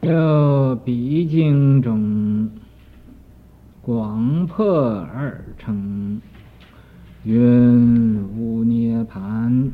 [0.00, 2.48] 有笔经中
[3.82, 6.20] 广破二乘，
[7.24, 9.70] 云无涅槃。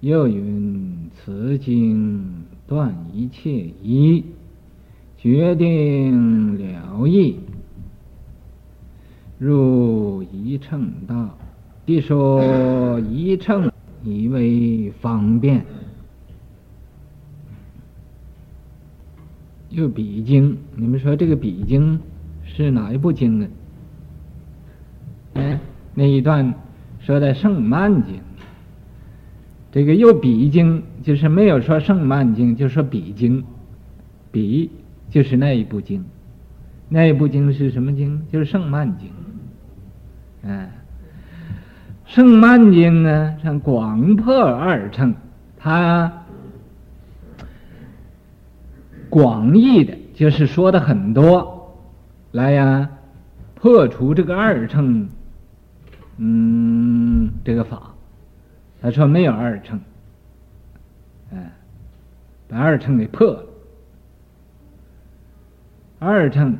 [0.00, 2.24] 又云此经
[2.66, 4.24] 断一切疑，
[5.18, 7.38] 决定了义，
[9.38, 11.36] 入一乘道。
[11.86, 13.70] 即说一乘
[14.02, 15.66] 以为方便。
[19.76, 22.00] 就比经，你们说这个比经
[22.44, 23.46] 是哪一部经呢？
[25.34, 25.60] 哎，
[25.92, 26.54] 那一段
[26.98, 28.14] 说的胜曼经。
[29.70, 33.44] 这个又比经，就是没有说胜曼经，就说比经。
[34.32, 34.70] 比
[35.10, 36.02] 就是那一部经，
[36.88, 38.22] 那一部经是什么经？
[38.32, 39.10] 就是胜曼经。
[40.42, 40.70] 哎，
[42.06, 45.14] 胜曼经呢，像广破二乘，
[45.58, 46.10] 它
[49.16, 51.74] 广义的，就是说的很多，
[52.32, 52.90] 来呀，
[53.54, 55.08] 破除这个二乘，
[56.18, 57.94] 嗯，这个法。
[58.82, 59.80] 他说没有二乘，
[61.32, 61.50] 哎，
[62.46, 63.42] 把二乘给破了。
[65.98, 66.58] 二乘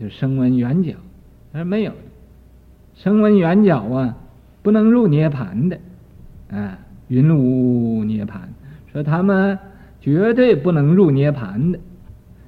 [0.00, 0.96] 就声闻缘觉，
[1.52, 1.92] 他说没有，
[2.96, 4.16] 声闻缘觉啊，
[4.64, 5.78] 不能入涅槃的，
[6.50, 8.40] 啊，云无涅槃，
[8.92, 9.56] 说他们
[10.06, 11.80] 绝对不能入涅槃的，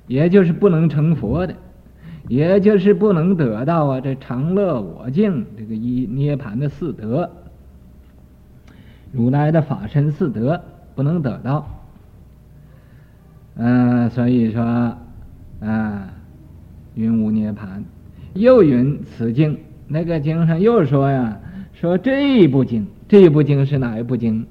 [0.07, 1.57] 也就是不能成佛的，
[2.29, 7.29] 也就是不能得到啊这常乐我净这个一涅槃的四德。
[9.11, 10.63] 如来的法身四德
[10.95, 11.69] 不能得到，
[13.57, 14.97] 嗯、所以说，
[15.61, 16.13] 啊、
[16.95, 17.83] 云无涅槃。
[18.35, 21.41] 又云此经，那个经上又说呀，
[21.73, 24.47] 说这一部经，这一部经是哪一部经？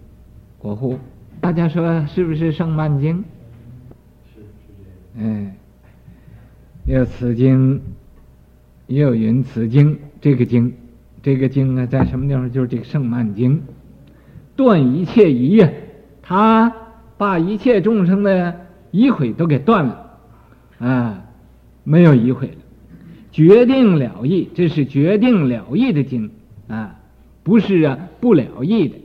[0.58, 1.00] 过户，
[1.48, 3.23] 大家说是不是胜曼经？
[4.26, 4.73] 是是
[5.16, 5.34] 这样。
[5.34, 5.56] 哎，
[6.86, 7.80] 又此经，
[8.88, 10.74] 又云此经，这个经，
[11.24, 12.52] 这个经呢，在什么地方？
[12.52, 13.62] 就是这个胜曼经。
[14.58, 15.69] 断一切疑啊，
[16.22, 16.74] 他
[17.18, 18.53] 把一切众生的
[18.91, 20.19] 疑悔都给断了，
[20.79, 21.24] 啊，
[21.85, 22.56] 没有疑悔了，
[23.31, 26.29] 决定了义，这是决定了义的经
[26.68, 27.00] 啊，
[27.44, 28.96] 不是啊不了义的，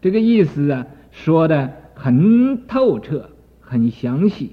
[0.00, 0.86] 这个意思啊
[1.24, 3.28] 说的很透彻，
[3.60, 4.52] 很详细，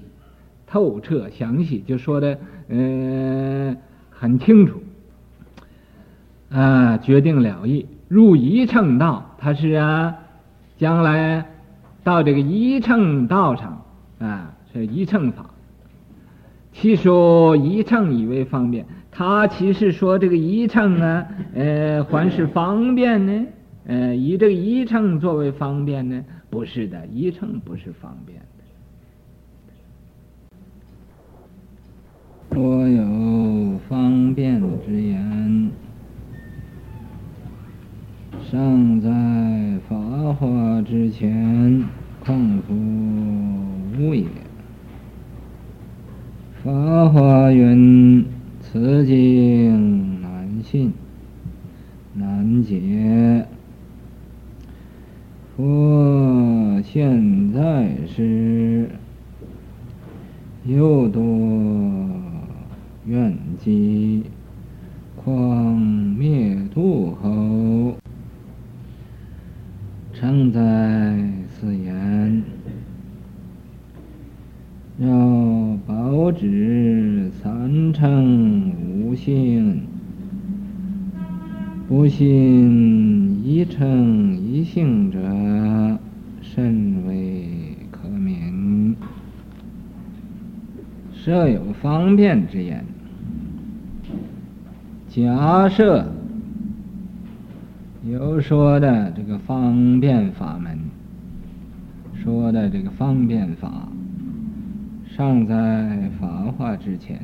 [0.66, 2.36] 透彻详细就说的、
[2.68, 3.76] 呃、
[4.10, 4.82] 很清楚，
[6.50, 7.86] 啊，决定了义。
[8.08, 10.16] 入一乘道，他是啊，
[10.76, 11.46] 将来
[12.02, 13.82] 到这个一乘道上
[14.18, 15.46] 啊，是一乘法。
[16.72, 23.46] 其说一乘以为方便，他其实说这个一乘啊，呃，还是方便呢？
[23.86, 26.24] 呃，以这个一乘作为方便呢？
[26.56, 28.64] 不是的，一乘不是方便的。
[32.48, 35.70] 若有方便之言。
[38.50, 39.10] 尚在
[39.86, 39.98] 法
[40.32, 41.84] 华之前，
[42.20, 42.72] 况复
[43.98, 44.24] 无也。
[46.64, 48.24] 法华云：
[48.62, 50.90] 此经难信，
[52.14, 53.46] 难解。
[55.56, 58.90] 佛现在是，
[60.66, 61.22] 又多
[63.06, 64.24] 愿集，
[65.16, 67.96] 况灭度后。
[70.12, 70.60] 常在
[71.48, 72.42] 此言，
[74.98, 79.86] 要保指三乘无性，
[81.88, 85.18] 不信一乘一性者，
[86.42, 87.46] 甚为
[87.92, 88.96] 可明。
[91.12, 92.84] 设有方便之言，
[95.08, 96.04] 假设。
[98.08, 100.78] 有说的这个方便法门，
[102.14, 103.88] 说的这个方便法，
[105.08, 107.20] 尚在法化之前。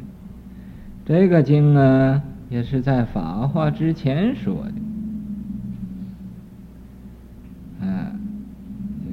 [1.05, 2.23] 这个经呢，
[2.53, 4.55] 也是在法华之前说
[7.81, 7.87] 的。
[7.87, 8.13] 啊，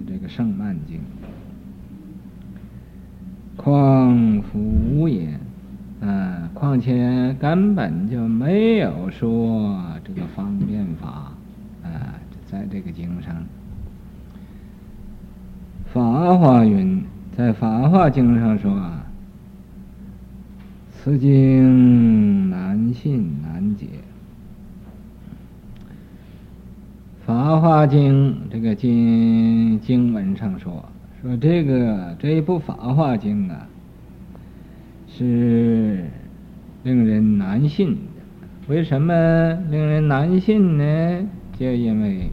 [0.05, 0.99] 这个胜曼经，
[3.55, 5.39] 况复无也。
[6.01, 11.31] 啊，况且根本就没有说这个方便法。
[12.45, 13.35] 在这个经上，
[15.93, 16.97] 《法华云》
[17.37, 18.98] 在《法华经》上说啊，
[21.01, 23.85] 此经难信难解，
[27.25, 30.83] 《法华经》这个经经文上说，
[31.21, 33.65] 说这个这一部《法华经》啊，
[35.07, 36.03] 是
[36.83, 38.01] 令人难信的。
[38.67, 39.13] 为什么
[39.71, 41.27] 令人难信呢？
[41.57, 42.29] 就因为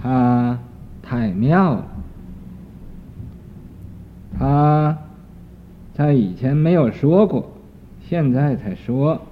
[0.00, 0.60] 他
[1.02, 1.86] 太妙了，
[4.38, 4.96] 它
[5.94, 7.52] 他以前没有说过，
[8.08, 9.22] 现在才说。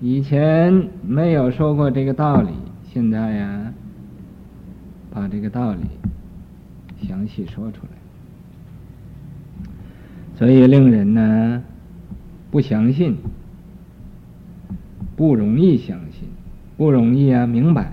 [0.00, 2.50] 以前没有说过这个道理，
[2.92, 3.72] 现在呀，
[5.10, 5.80] 把这个道理
[7.06, 7.88] 详细说出来，
[10.36, 11.62] 所以令人呢
[12.50, 13.16] 不相信，
[15.16, 16.28] 不容易相信，
[16.76, 17.90] 不容易啊明白。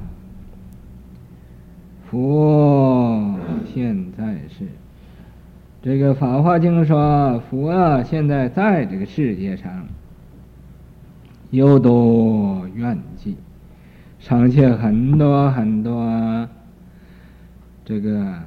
[2.09, 3.39] 佛
[3.73, 4.67] 现在是
[5.83, 9.85] 这个《法华经》说，佛啊现在在这个世界上。
[11.51, 13.35] 有多愿记，
[14.17, 16.49] 尚且很多很多，
[17.85, 18.39] 这个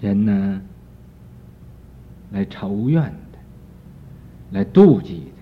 [0.00, 0.60] 人呢，
[2.32, 3.38] 来仇怨的，
[4.50, 5.32] 来妒忌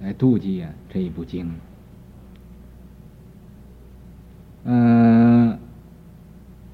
[0.00, 1.48] 的，来妒忌啊这一部经。
[4.64, 5.21] 嗯、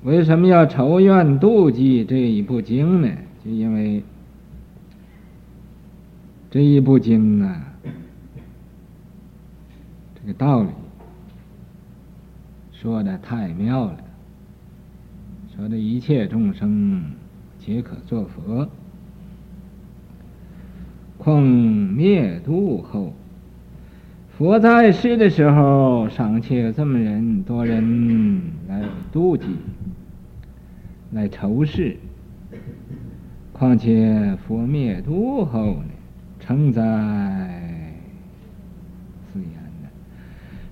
[0.03, 3.09] 为什么要筹怨妒忌这一部经呢？
[3.45, 4.03] 就因为。
[6.51, 7.75] 这一部经啊，
[10.15, 10.71] 这个道理
[12.73, 13.99] 说的太妙了，
[15.55, 17.03] 说的一切众生
[17.59, 18.67] 皆可作佛，
[21.19, 23.13] 况灭度后，
[24.39, 29.45] 佛在世的时候，尚且这么人多人来妒忌，
[31.13, 31.97] 来仇视，
[33.53, 35.91] 况且佛灭度后呢？
[36.41, 36.81] 承在
[39.27, 39.51] 此言
[39.83, 39.89] 呢，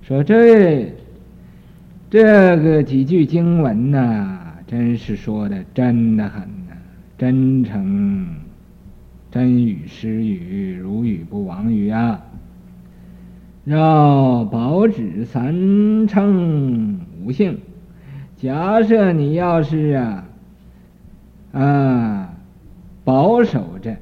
[0.00, 0.90] 说这
[2.08, 6.76] 这个几句经文呐、真是说的真的很呐、
[7.18, 8.26] 真诚
[9.30, 12.22] 真语实语，如语不妄语啊！
[13.64, 17.58] 要保持三乘五性，
[18.36, 20.25] 假设你要是啊
[21.60, 22.34] 啊
[23.04, 23.96] 保守着。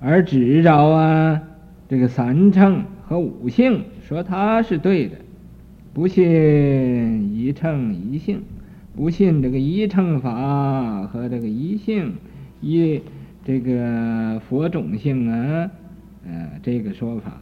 [0.00, 1.40] 而只着啊，
[1.88, 5.16] 这个三乘和五性，说他是对的，
[5.94, 8.42] 不信一乘一性，
[8.96, 12.14] 不信这个一乘法和这个一性
[12.60, 13.00] 一
[13.44, 15.70] 这个佛种性啊，
[16.26, 17.40] 呃，这个说法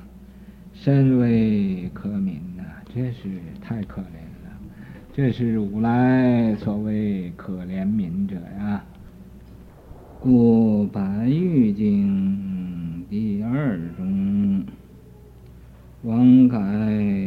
[0.75, 3.29] 甚为可悯呐、啊，这是
[3.63, 4.20] 太可怜了，
[5.23, 8.83] 这是如来所谓可怜悯者呀。
[10.19, 14.65] 故白玉经第二中，
[16.05, 16.57] 王改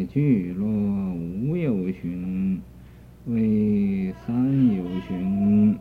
[0.09, 0.67] 聚落
[1.13, 2.59] 无有寻，
[3.27, 5.77] 为三有寻。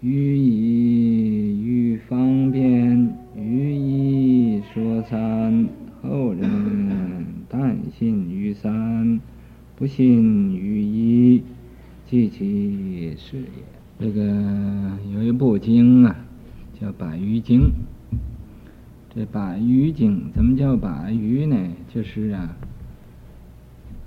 [0.00, 5.68] 于以于方便，于一说三，
[6.00, 9.20] 后人但信于三，
[9.82, 11.42] 不信于一，
[12.06, 13.48] 即其是也。
[13.98, 14.22] 这个
[15.12, 16.24] 有一部经啊，
[16.80, 17.62] 叫《百余经》。
[19.12, 21.56] 这《百余经》怎么叫百余呢？
[21.92, 22.56] 就是啊，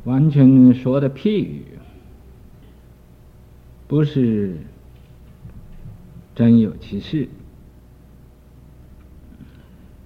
[0.06, 1.64] 完全说的譬喻，
[3.90, 4.56] 不是
[6.34, 7.28] 真有其事。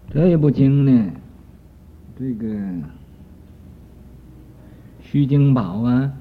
[0.09, 1.11] 这一部经呢，
[2.17, 2.57] 这个
[5.11, 6.13] 虚经宝啊，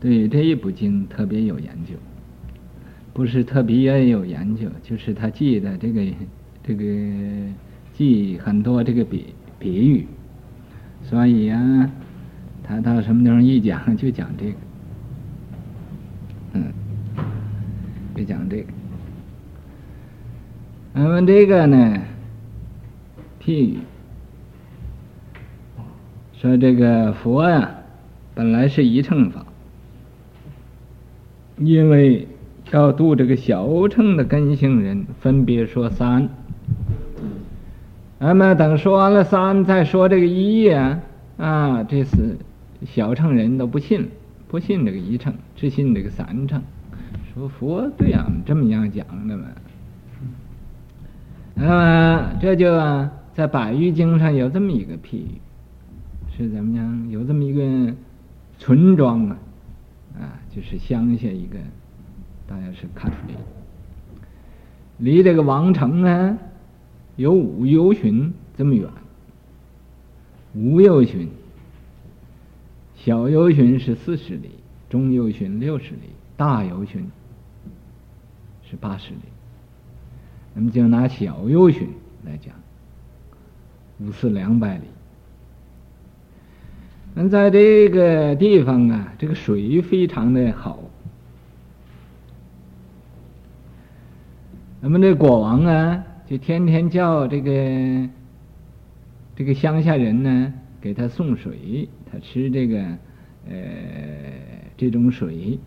[0.00, 1.94] 对这一部经特别有研究。
[3.12, 6.02] 不是特别有研究，就是他记的这个
[6.62, 6.82] 这个
[7.92, 10.06] 记很多这个比比喻，
[11.02, 11.90] 所以啊，
[12.62, 14.56] 他到什么地方一讲就讲这个，
[16.54, 16.72] 嗯，
[18.16, 18.72] 就讲这个。
[20.94, 22.02] 那么这个呢，
[23.42, 23.78] 譬喻
[26.32, 27.70] 说这个佛呀、
[28.34, 29.46] 本来是一乘法，
[31.58, 32.28] 因为。
[32.70, 36.26] 要度这个小乘的根性人，分别说三。
[38.18, 41.00] 那么等说完了三，再说这个一呀，
[41.36, 42.38] 啊，这是
[42.86, 44.08] 小乘人都不信，
[44.48, 46.62] 不信这个一乘，只信这个三乘。
[47.34, 49.44] 说佛对俺们，这么样讲的嘛。
[51.54, 55.40] 那么这就啊，在百余经上有这么一个譬喻，
[56.34, 57.10] 是怎么样？
[57.10, 57.92] 有这么一个
[58.62, 59.36] 村庄啊，
[60.20, 61.58] 啊，就是乡下一个。
[62.46, 63.34] 大家是看的，
[64.98, 66.38] 离这个王城呢，
[67.16, 68.88] 有五由旬这么远。
[70.54, 71.28] 五由旬，
[72.94, 74.50] 小由旬是四十里，
[74.88, 77.04] 中由旬六十里，大由旬
[78.62, 79.22] 是八十里，
[80.54, 81.88] 那么就拿小由旬
[82.24, 82.54] 来讲，
[83.98, 84.84] 五四两百里。
[87.14, 90.78] 嗯在这个地方啊，这个水非常的好。
[94.80, 98.08] 那么这国王啊，就天天叫这个
[99.36, 102.80] 这个乡下人呢，给他送水，他吃这个
[103.48, 103.54] 呃
[104.76, 105.58] 这种水，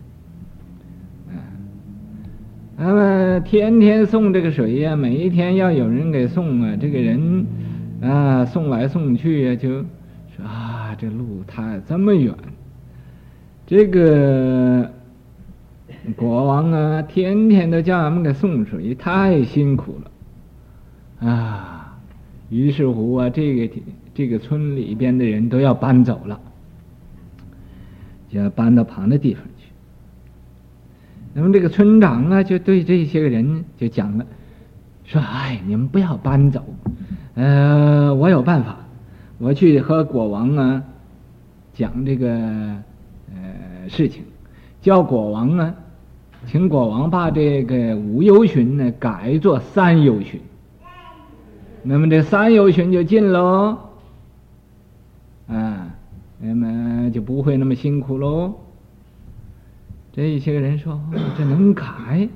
[1.28, 1.38] 啊，
[2.76, 7.46] 那么天天送这个水呀，每一天要有人给送啊，这个人
[8.02, 9.68] 啊送来送去呀，就
[10.36, 10.65] 说啊
[10.98, 12.34] 这路太这么远，
[13.66, 14.90] 这个。
[16.14, 21.98] 国王啊，天天都叫俺们给送水，太辛苦了啊！
[22.48, 23.74] 于是乎啊，这个
[24.14, 26.40] 这个村里边的人都要搬走了，
[28.28, 29.66] 就要搬到旁的地方去。
[31.34, 34.24] 那么这个村长啊，就对这些个人就讲了，
[35.04, 36.64] 说：“哎，你们不要搬走，
[37.34, 38.85] 呃，我有办法，
[39.38, 40.82] 我去和国王啊
[41.74, 42.28] 讲这个
[43.34, 44.24] 呃事情，
[44.80, 45.74] 叫国王啊。”
[46.46, 50.40] 请国王把这个五由旬呢改作三由旬，
[51.82, 53.78] 那么这三由旬就近喽，
[55.48, 55.90] 啊，
[56.38, 58.54] 那么就不会那么辛苦喽。
[60.12, 62.28] 这一些人说：“哦，这能改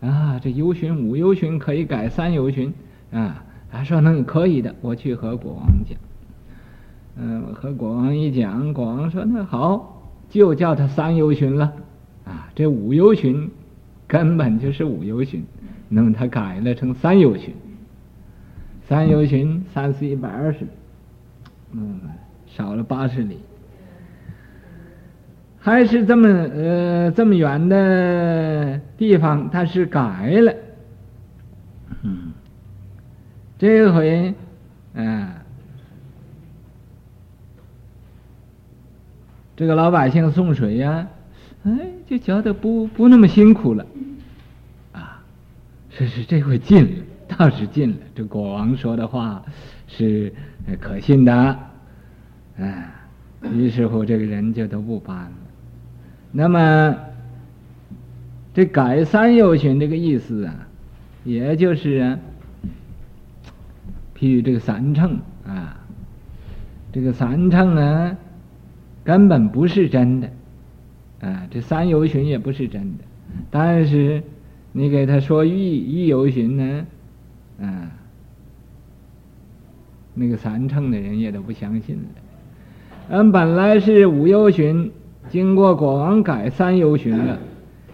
[0.00, 0.38] 啊？
[0.40, 2.72] 这由旬五由旬可以改三由旬
[3.10, 3.42] 啊？”
[3.72, 5.98] 他说：“那可以的，我去和国王讲。”
[7.22, 11.72] 嗯，我和国王一讲，国王说：“那好，就叫他三由旬了。”
[12.24, 13.50] 啊，这五由旬
[14.06, 15.44] 根本就是五由旬，
[15.88, 17.54] 那么他改了成三由旬。
[18.88, 20.66] 三由旬三四一百二十，
[21.72, 22.00] 嗯，
[22.46, 23.38] 少了八十里，
[25.58, 30.00] 还是这么呃这么远的地方，他是改
[30.40, 30.54] 了。
[32.02, 32.32] 嗯，
[33.58, 34.34] 这回，
[34.94, 35.28] 嗯，
[39.60, 41.06] 这个老百姓送水呀、
[41.64, 41.70] 哎，
[42.06, 43.84] 就觉得不不那么辛苦了，
[44.92, 45.22] 啊，
[45.90, 46.90] 是是，这回进了，
[47.28, 47.96] 倒是近了。
[48.14, 49.44] 这国王说的话
[49.86, 50.32] 是
[50.80, 51.34] 可信的，
[52.58, 53.04] 啊，
[53.52, 55.32] 于是乎这个人就都不搬了。
[56.32, 56.96] 那么
[58.54, 60.54] 这改三由旬这个意思啊，
[61.22, 62.18] 也就是啊，
[64.18, 65.76] 譬如这个三乘啊，
[66.90, 68.16] 这个三乘啊，
[69.04, 70.30] 根本不是真的。
[71.20, 73.04] 啊，这三由旬也不是真的，
[73.50, 74.22] 但是
[74.72, 76.86] 你给他说一一由旬呢，
[77.60, 77.92] 啊，
[80.14, 82.02] 那个三乘的人也都不相信了。
[83.10, 84.90] 嗯，本来是五由旬，
[85.28, 87.38] 经过国王改三由旬了，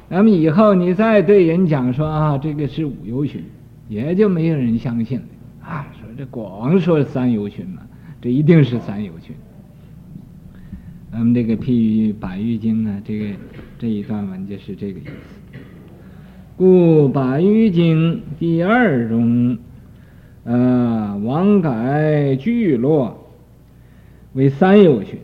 [0.09, 3.43] 那么以后你再对人讲说啊，这个是五由旬，
[3.89, 5.27] 也就没有人相信了。
[5.69, 7.83] 啊，说这国王说三由旬嘛，
[8.21, 9.35] 这一定是三由旬。
[11.17, 13.25] 咱们这个譬喻《百喻经》呢，这个
[13.79, 15.59] 这一段文就是这个意思。
[16.59, 19.57] 故《百喻经》第二中，
[20.45, 23.33] 呃，王改聚落
[24.35, 25.19] 为三有群，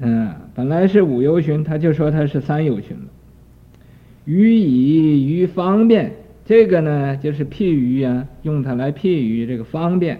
[0.00, 3.04] 嗯、本来是五由旬，他就说他是三由旬了。
[4.24, 6.10] 喻以于方便，
[6.46, 10.18] 这个呢就是譬喻啊，用它来譬喻这个方便。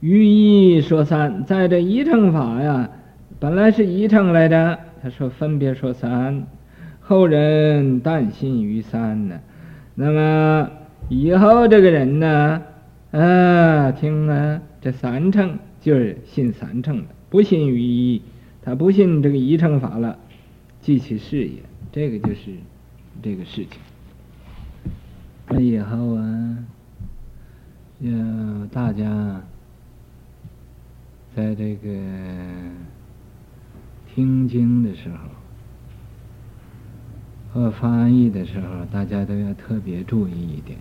[0.00, 2.88] 于一说三，在这一乘法呀，
[3.40, 6.46] 本来是一乘来的，他说分别说三，
[7.00, 9.40] 后人但信于三呢。
[9.96, 10.70] 那么
[11.08, 12.62] 以后这个人呢，
[13.10, 18.22] 啊，听啊，这三乘就是信三乘的，不信于一，
[18.62, 20.16] 他不信这个一乘法了，
[20.80, 21.54] 即其事也。
[21.90, 22.52] 这个就是
[23.20, 23.80] 这个事情。
[25.48, 26.58] 那以后啊，
[27.98, 28.12] 要
[28.72, 29.42] 大家。
[31.38, 31.88] 在这个
[34.12, 35.18] 听经的时候
[37.52, 40.76] 和翻译的时候，大家都要特别注意一点。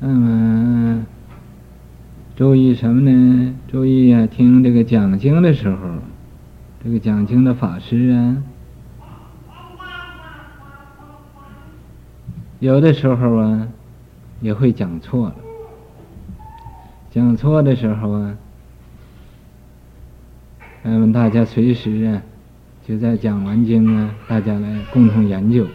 [0.00, 1.06] 那么，
[2.34, 3.54] 注意什么呢？
[3.68, 5.98] 注意啊，听这个讲经的时候，
[6.82, 8.42] 这个讲经的法师啊，
[12.58, 13.68] 有的时候啊，
[14.40, 15.36] 也会讲错了。
[17.16, 18.36] 讲错的时候啊，
[20.84, 22.22] 咱们大家随时啊，
[22.86, 25.66] 就在讲完经啊，大家来共同研究，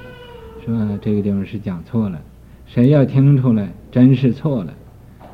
[0.64, 2.22] 说这个地方是讲错了，
[2.68, 4.72] 谁要听出来真是错了，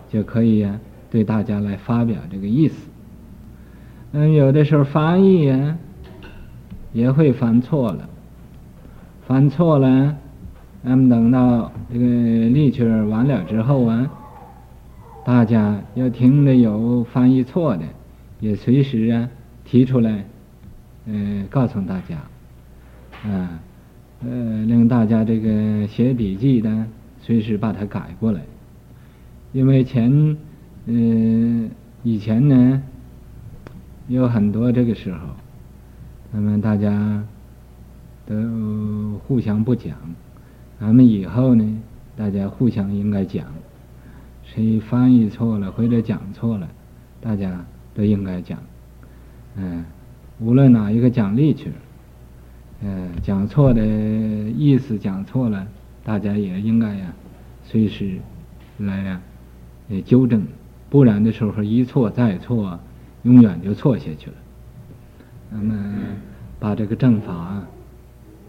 [0.10, 0.80] 就可以呀、啊，
[1.12, 2.88] 对大家来发表这个意思。
[4.14, 5.78] 嗯，有的时候翻译呀，
[6.94, 8.08] 也会翻错了，
[9.28, 10.16] 翻错了，
[10.84, 14.10] 那么等到这个例句完了之后啊，
[15.28, 17.84] 大家要听着有翻译错的，
[18.40, 19.30] 也随时啊
[19.66, 20.24] 提出来，
[21.06, 22.16] 嗯、呃，告诉大家，
[23.30, 23.60] 啊，
[24.24, 26.88] 呃，令大家这个写笔记的
[27.20, 28.40] 随时把它改过来，
[29.52, 30.38] 因为前，
[30.86, 30.94] 呃，
[32.04, 32.82] 以前呢
[34.08, 35.20] 有很多这个时候。
[36.32, 37.22] 那么大家
[38.26, 39.98] 都互相不讲，
[40.80, 41.82] 咱们以后呢，
[42.16, 43.46] 大家互相应该讲，
[44.54, 46.68] 谁翻译错了或者讲错了，
[47.22, 48.58] 大家都应该讲。
[49.58, 49.84] 嗯，
[50.40, 51.72] 无论哪一个讲例句，
[52.82, 55.68] 嗯，讲错的意思讲错了，
[56.04, 57.14] 大家也应该呀，
[57.64, 58.20] 随时
[58.78, 59.22] 来呀，
[59.90, 60.42] 也纠正，
[60.90, 62.80] 不然的时候一错再错，
[63.24, 64.36] 永远就错下去了。
[65.52, 65.74] 那么，
[66.60, 67.62] 把这个正法，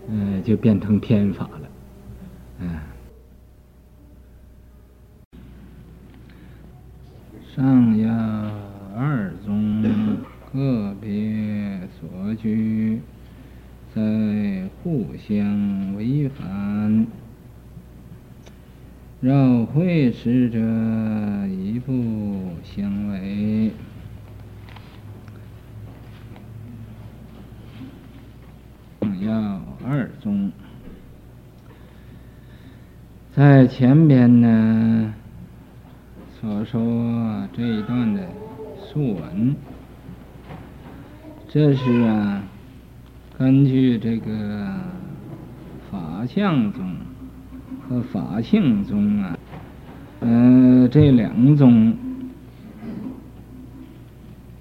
[0.09, 1.69] 嗯，就变成偏法了，
[2.61, 2.69] 嗯。
[7.59, 8.09] 上要
[8.97, 9.83] 二宗
[10.53, 13.01] 个别所居，
[13.93, 14.01] 在
[14.85, 17.05] 互相违反，
[19.21, 20.61] 绕会使者
[21.49, 23.73] 一不相违。
[29.21, 30.53] 要二宗，
[33.35, 35.13] 在前边呢
[36.49, 38.27] 所说这一段的
[38.81, 39.55] 述文，
[41.47, 42.43] 这是啊
[43.37, 44.81] 根据这个
[45.91, 46.97] 法相宗
[47.87, 49.39] 和法性宗啊，
[50.21, 51.95] 嗯、这两宗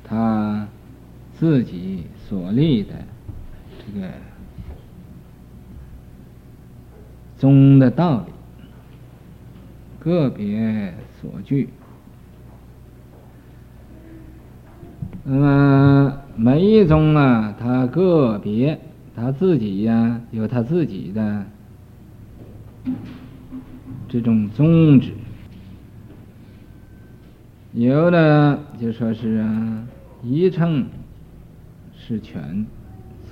[0.04, 0.68] 他
[1.36, 2.90] 自己所立的
[3.80, 4.10] 这个。
[7.38, 8.34] 宗的道理，
[10.00, 11.70] 个别所据。
[15.30, 18.80] 那么每一宗啊，它个别，
[19.14, 21.46] 他自己呀、有他自己的
[24.08, 25.12] 这种宗旨。
[27.74, 29.86] 有的就说是啊，
[30.24, 30.86] 一乘
[31.94, 32.66] 是全，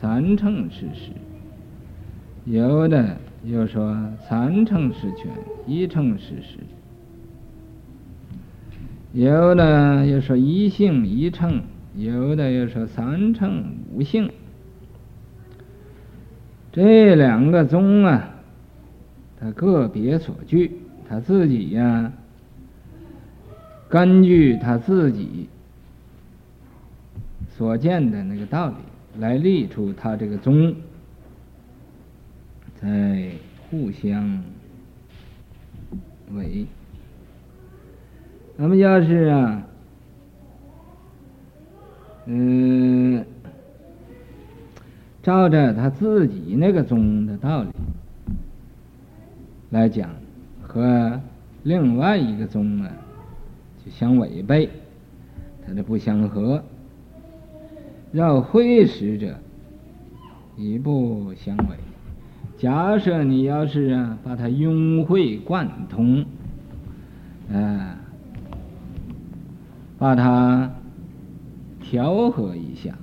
[0.01, 1.11] 三乘是实。
[2.43, 3.17] 有的。
[3.45, 3.95] 又说
[4.27, 5.31] 三乘是全，
[5.67, 6.57] 一乘是实。
[9.13, 11.61] 有的又说一性一乘，
[11.95, 14.31] 有的又说三乘五性。
[16.71, 18.35] 这两个宗啊，
[19.39, 20.71] 他个别所据，
[21.07, 22.11] 他自己呀、
[23.87, 25.47] 根据他自己
[27.49, 28.75] 所见的那个道理
[29.17, 30.75] 来立出他这个宗。
[32.81, 33.29] 在
[33.69, 34.43] 互相
[36.33, 36.65] 违，
[38.57, 39.65] 那么要是啊，
[42.27, 43.23] 嗯，
[45.21, 47.69] 照着他自己那个宗的道理
[49.69, 50.09] 来讲，
[50.61, 51.19] 和
[51.63, 52.91] 另外一个宗啊，
[53.83, 54.69] 就相违背，
[55.65, 56.63] 它就不相合，
[58.11, 59.35] 要会使者，
[60.57, 61.75] 一不相违。
[62.57, 66.25] 假设你要是啊，把它融会贯通，
[67.51, 67.97] 啊、
[69.97, 70.71] 把它
[71.87, 72.97] 调和一下，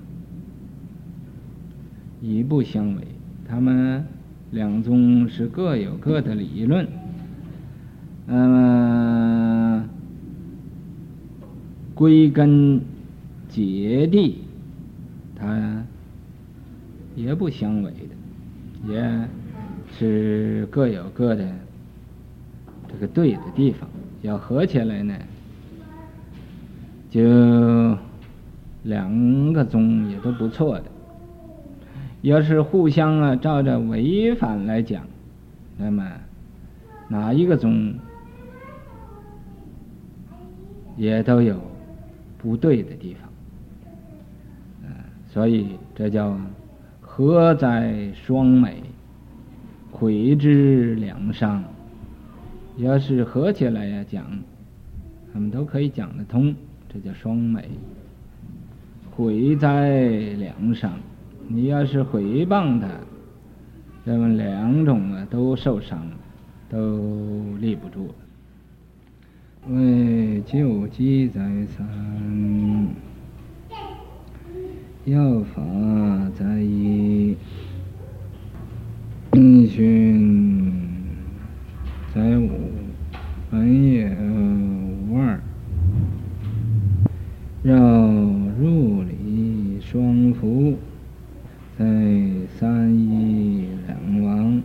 [2.21, 3.03] 一不相违。
[3.49, 4.05] 他们
[4.51, 6.87] 两宗是各有各的理论，
[8.27, 9.89] 那么
[11.95, 12.81] 归根
[13.49, 14.39] 结底，
[15.37, 15.85] 它
[17.15, 19.29] 也不相违的，也。
[19.95, 21.47] 是各有各的
[22.89, 23.87] 这个对的地方，
[24.23, 25.15] 要合起来呢，
[27.11, 27.21] 就
[28.83, 30.85] 两个宗也都不错的。
[32.23, 35.05] 要是互相啊照着违反来讲，
[35.77, 36.11] 那么
[37.09, 37.95] 哪一个宗
[40.97, 41.61] 也都有
[42.39, 43.29] 不对的地方。
[44.83, 44.89] 嗯，
[45.29, 46.37] 所以这叫
[47.01, 48.83] 合哉双美。
[49.95, 51.63] 毁之两伤，
[52.79, 54.25] 要是合起来呀讲，
[55.33, 56.53] 他们都可以讲得通，
[56.89, 57.69] 这叫双美。
[59.15, 60.01] 毁在
[60.39, 60.93] 梁上，
[61.49, 62.89] 你要是毁谤他，
[64.05, 66.07] 那么两种啊都受伤，
[66.69, 68.15] 都立不住。
[69.69, 72.89] 为救济再三，
[75.05, 75.63] 要法
[76.35, 77.37] 在一。
[79.67, 80.83] 循
[82.15, 82.51] 在五，
[83.51, 84.15] 本也
[85.09, 85.41] 无二。
[87.63, 87.75] 绕
[88.61, 90.77] 入理双伏，
[91.79, 91.85] 在
[92.59, 94.63] 三一两往。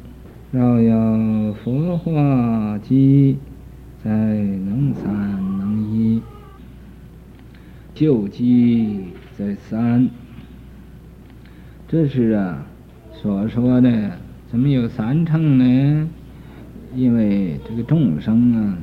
[0.51, 3.37] 绕要佛化机，
[4.03, 5.13] 在能三
[5.59, 6.21] 能一。
[7.95, 10.09] 究竟在三。
[12.17, 12.65] 是啊，
[13.13, 13.91] 所说的
[14.49, 16.09] 怎么有三乘呢？
[16.95, 18.75] 因为这个众生啊，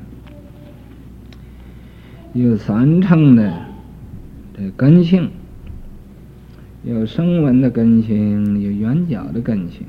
[2.32, 3.52] 有三乘的
[4.56, 5.28] 这根性，
[6.84, 9.84] 有声闻的根性，有缘觉的根性，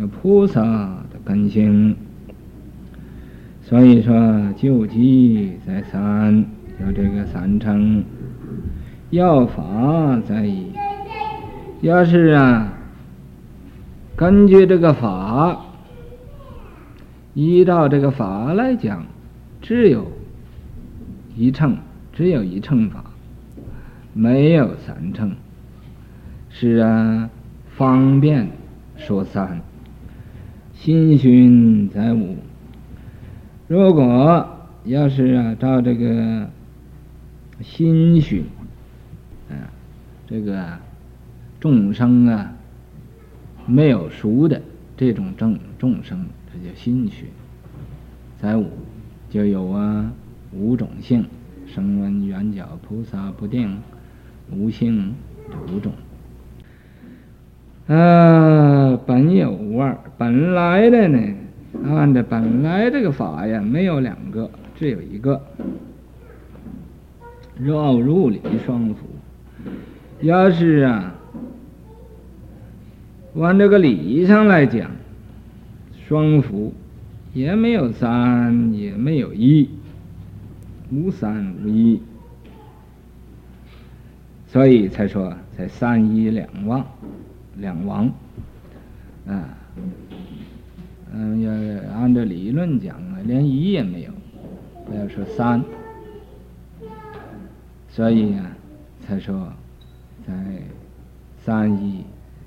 [0.00, 1.94] 有菩萨的根性。
[3.62, 6.44] 所以说，救济在三，
[6.84, 8.02] 有这个三乘，
[9.10, 10.71] 要法在一。
[11.82, 12.74] 要是啊，
[14.14, 15.64] 根据这个法，
[17.34, 19.04] 依照这个法来讲，
[19.60, 20.06] 只有
[21.34, 21.76] 一乘，
[22.12, 23.02] 只有一乘法，
[24.12, 25.34] 没有三乘。
[26.50, 27.28] 是啊，
[27.74, 28.48] 方便
[28.96, 29.60] 说三，
[30.72, 32.36] 心寻在五。
[33.66, 34.48] 如果
[34.84, 36.48] 要是啊，照这个
[37.60, 38.44] 心寻，
[39.50, 39.66] 啊，
[40.28, 40.78] 这个。
[41.62, 42.52] 众生啊，
[43.66, 44.60] 没有熟的
[44.96, 47.26] 这种众众生，这叫心学。
[48.40, 48.66] 在五
[49.30, 50.12] 就有啊
[50.52, 51.24] 五种性：
[51.64, 53.78] 声闻、缘觉、菩萨、不定、
[54.50, 55.14] 无性
[55.48, 55.92] 这五种。
[57.86, 61.34] 啊，本有无二，本来的呢，
[61.84, 65.40] 按照本来这个法呀，没有两个，只有一个。
[67.56, 69.06] 若入理双伏，
[70.22, 71.14] 要是啊。
[73.34, 74.90] 往这个理上来讲，
[76.06, 76.74] 双福
[77.32, 79.70] 也没有三，也没有一，
[80.90, 82.02] 无三无一，
[84.46, 86.84] 所以才说才三一两旺，
[87.56, 88.06] 两往，
[89.26, 89.56] 啊，
[91.14, 91.50] 嗯，要
[91.94, 94.10] 按照理论讲啊，连一也没有，
[94.84, 95.64] 不要说三，
[97.88, 98.54] 所以啊，
[99.00, 99.50] 才说
[100.26, 100.34] 在
[101.38, 102.04] 三一。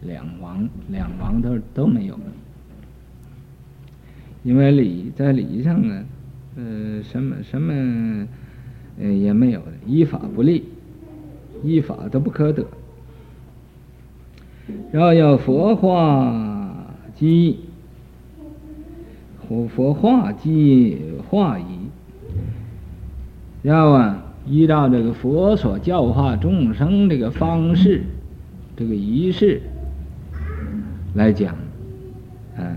[0.07, 2.23] 两王，两王都都没有了，
[4.43, 6.05] 因为礼在理上呢，
[6.55, 8.27] 呃，什么什么，
[8.99, 10.63] 呃，也没有了，依法不立，
[11.63, 12.65] 依法都不可得。
[14.91, 17.59] 然后要佛化机，
[19.47, 20.97] 佛佛化机
[21.29, 21.65] 化仪，
[23.63, 28.03] 要啊，依照这个佛所教化众生这个方式，
[28.75, 29.61] 这个仪式。
[31.15, 31.55] 来讲，
[32.57, 32.75] 啊，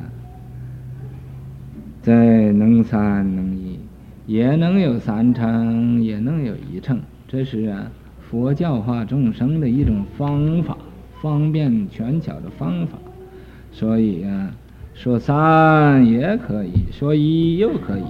[2.01, 3.81] 在能三能一，
[4.27, 7.91] 也能有三乘，也能有一乘，这是啊
[8.31, 10.79] 佛教化众生的一种方法，
[11.21, 12.97] 方便权巧的方法。
[13.73, 14.55] 所以啊，
[14.95, 18.05] 说三也可以，说一又可以。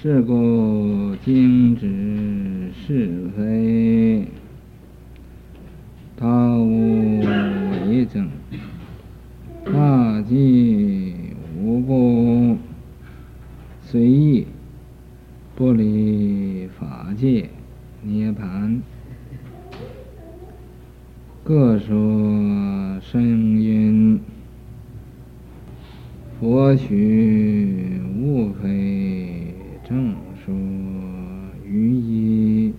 [0.00, 4.28] 是故经止是非。
[6.18, 8.30] 他无为证，
[9.66, 11.12] 大寂
[11.60, 12.56] 无不
[13.82, 14.46] 随意，
[15.54, 17.50] 不离法界
[18.02, 18.80] 涅槃。
[21.44, 21.86] 各说
[23.02, 24.18] 声音，
[26.40, 29.54] 佛许无非
[29.86, 30.54] 正说
[31.62, 32.72] 于一，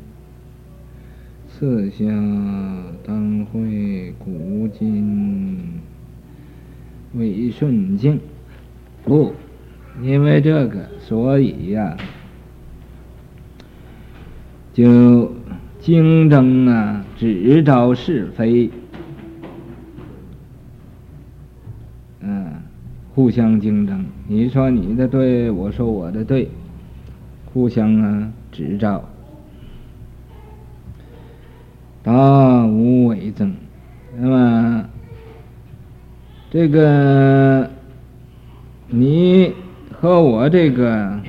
[1.47, 2.76] 次相。
[3.07, 5.79] 当会古今
[7.13, 8.19] 为顺境，
[9.05, 9.33] 不，
[10.01, 11.95] 因为这个，所以呀、
[14.73, 15.31] 就
[15.79, 18.69] 竞争啊，只招是非，
[22.19, 22.55] 嗯，
[23.15, 24.05] 互相竞争。
[24.27, 26.49] 你说你的对，我说我的对，
[27.53, 29.01] 互相啊，指招。
[32.07, 33.53] 大无为证，
[34.17, 34.85] 那么
[36.49, 37.69] 这个
[38.87, 39.51] 你
[39.91, 41.19] 和我这个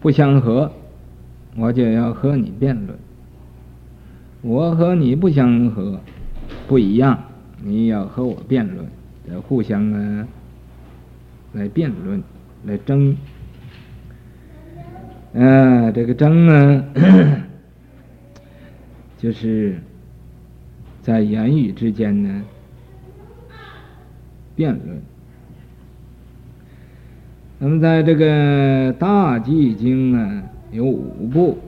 [0.00, 0.72] 不相合，
[1.56, 2.96] 我就要和你辩论；
[4.40, 6.00] 我和你不相合，
[6.66, 7.22] 不一样，
[7.62, 10.26] 你要和我辩论，互相啊
[11.52, 12.22] 来辩论，
[12.64, 13.14] 来争。
[15.34, 17.44] 啊，这个争呢？
[19.18, 19.78] 就是
[21.02, 22.42] 在言语之间呢
[24.56, 25.02] 辩论。
[27.58, 31.58] 那么在这个《大寂经》呢，有五部，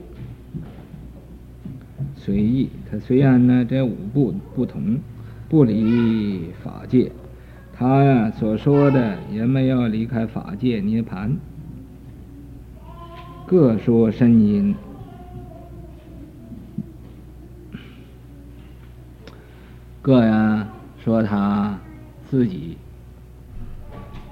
[2.15, 2.69] 随意。
[2.89, 4.97] 它虽然呢这五部不同，
[5.49, 7.11] 不离法界，
[7.73, 11.35] 他呀所说的也没有离开法界涅盘，
[13.45, 14.73] 各说声音。
[20.03, 20.67] 各呀
[21.03, 21.79] 说他
[22.27, 22.75] 自己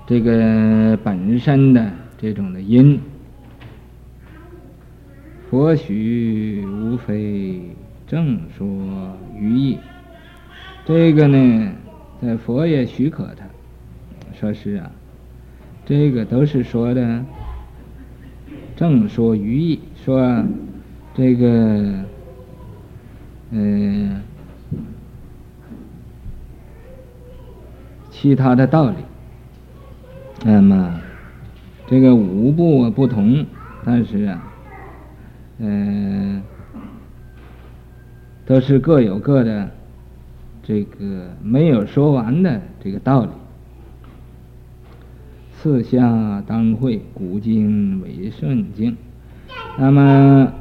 [0.08, 3.00] 这个本身的这种的因，
[5.48, 7.62] 佛许无非
[8.08, 8.68] 正说
[9.38, 9.78] 于义，
[10.86, 11.72] 这个呢，
[12.20, 13.46] 在佛也许可他，
[14.34, 14.90] 说是啊，
[15.86, 17.24] 这个都是说的
[18.76, 20.44] 正说于义，说
[21.14, 22.04] 这个
[23.52, 24.20] 嗯。
[28.22, 28.96] 其他的道理，
[30.44, 31.00] 那么
[31.88, 33.46] 这个五部不同，
[33.86, 34.44] 但是啊，
[35.60, 36.82] 嗯、呃，
[38.46, 39.72] 都是各有各的
[40.62, 43.30] 这个没有说完的这个道理。
[45.54, 48.98] 四下当会古今为顺经，
[49.78, 50.52] 那么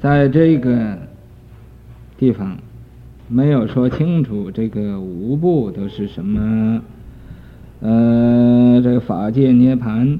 [0.00, 0.96] 在这个
[2.16, 2.56] 地方。
[3.28, 6.80] 没有说清楚这个五部都是什么，
[7.80, 10.16] 呃，这个法界涅槃，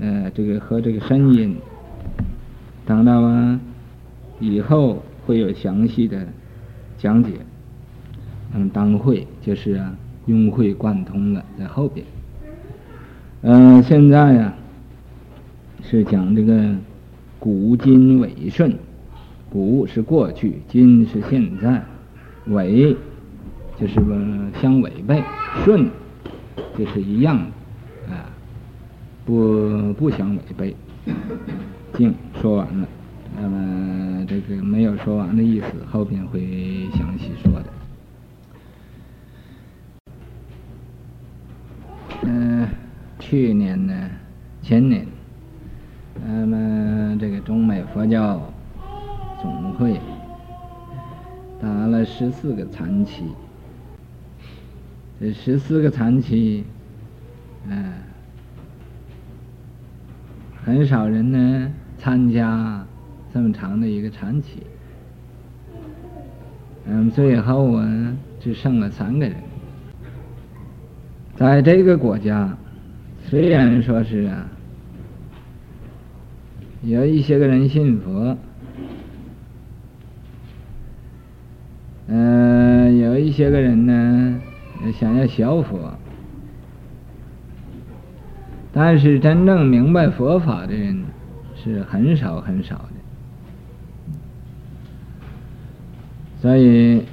[0.00, 1.54] 呃，这个和这个深因，
[2.84, 3.60] 等到啊，
[4.40, 6.26] 以后会有详细的
[6.98, 7.30] 讲解。
[8.54, 9.94] 嗯，当会就是啊，
[10.26, 12.04] 融会贯通了，在后边。
[13.42, 14.54] 嗯、现在呀、啊，
[15.84, 16.74] 是讲这个
[17.38, 18.74] 古今为顺，
[19.48, 21.80] 古是过去，今是现在。
[22.46, 22.96] 违
[23.78, 23.94] 就是
[24.60, 25.22] 相违背，
[25.64, 25.88] 顺
[26.76, 28.26] 就是一样的啊，
[29.24, 30.76] 不不相违背。
[31.94, 32.88] 静说完了，
[33.40, 37.66] 那么这个没有说完的意思，后边会详细说的。
[42.24, 42.68] 嗯、
[43.18, 44.10] 去年呢，
[44.62, 45.06] 前年，
[46.24, 48.51] 那么这个中美佛教
[52.22, 53.24] 十四个残期，
[55.18, 56.62] 这十四个残期，
[57.68, 57.94] 嗯，
[60.64, 62.86] 很少人呢参加
[63.34, 64.62] 这么长的一个长期，
[66.86, 69.34] 嗯，最后啊只剩了三个人。
[71.34, 72.56] 在这个国家，
[73.24, 74.46] 虽然说是啊，
[76.82, 78.38] 有一些个人信佛。
[82.08, 84.42] 嗯、呃，有一些个人呢，
[84.92, 85.94] 想要学佛，
[88.74, 91.02] 但是真正明白佛法的人
[91.56, 92.92] 是很少很少的。
[96.42, 97.04] 所以，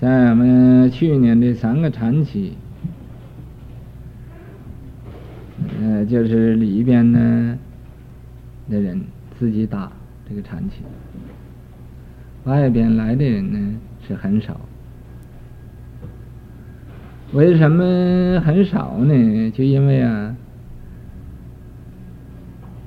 [0.00, 2.52] 在我们去年的三个禅期，
[5.82, 7.58] 呃，就是里边呢
[8.70, 9.04] 的人
[9.36, 9.90] 自己打
[10.28, 10.76] 这个禅期，
[12.44, 13.80] 外边来的人呢。
[14.06, 14.60] 是很少，
[17.36, 19.50] 为什么很少呢？
[19.50, 20.34] 就因为啊，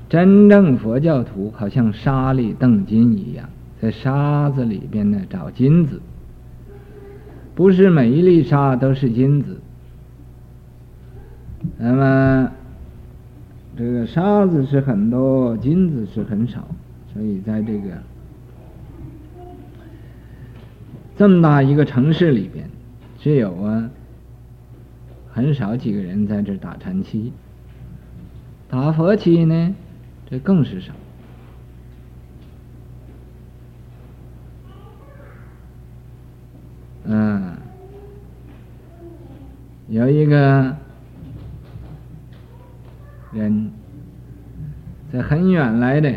[0.08, 3.48] 真正佛教徒好像沙里瞪金一样，
[3.80, 6.02] 在沙子里边呢找金子，
[7.54, 9.60] 不是每一粒沙都是金子。
[11.78, 12.50] 那么
[13.76, 16.66] 这个沙子是很多，金子是很少，
[17.14, 17.90] 所以在这个。
[21.16, 22.68] 这么大一个城市里边，
[23.16, 23.88] 只有啊
[25.32, 27.32] 很少几个人在这打禅期，
[28.68, 29.74] 打佛期呢，
[30.28, 30.92] 这更是少。
[37.04, 37.56] 嗯，
[39.88, 40.76] 有一个
[43.32, 43.70] 人
[45.12, 46.12] 在很远来的，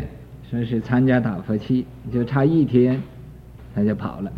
[0.50, 3.00] 说是参加打佛期，就差一天，
[3.74, 4.32] 他就跑了。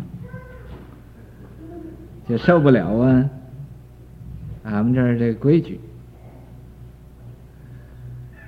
[2.27, 3.29] 就受不了啊！
[4.69, 5.79] 俺们这儿这规矩，